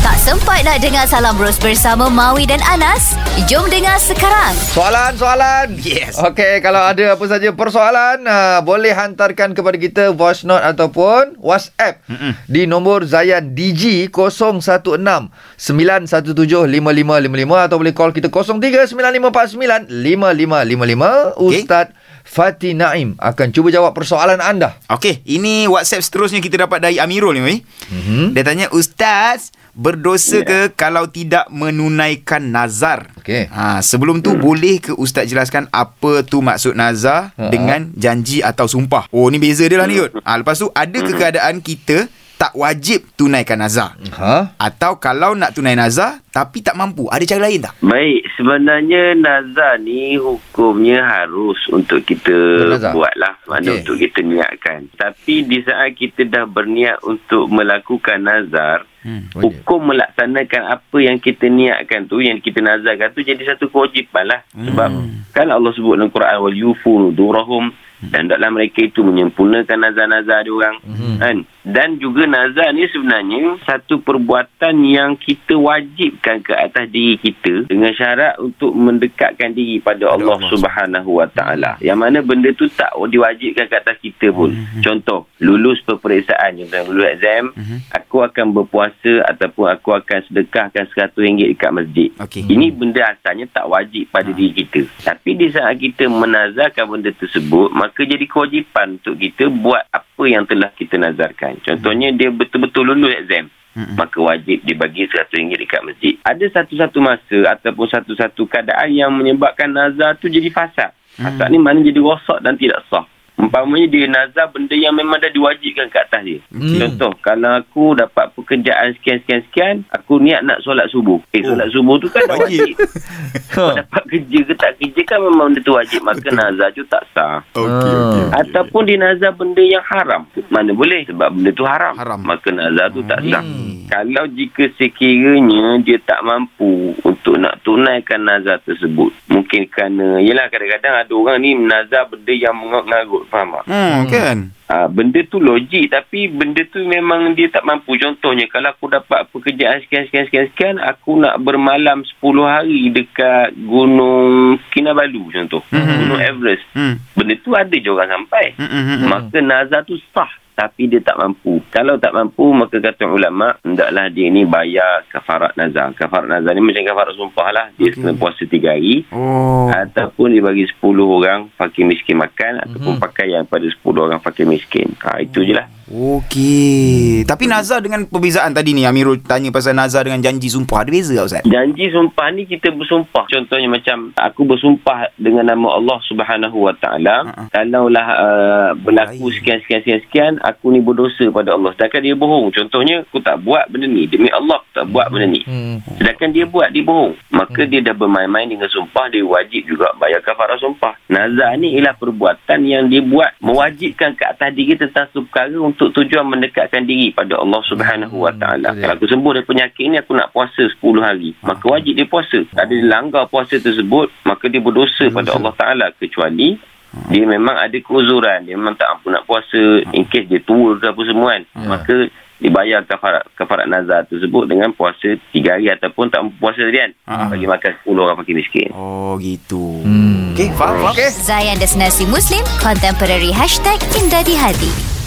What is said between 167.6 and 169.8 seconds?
Dia Okey. kena puasa 3 hari Oh.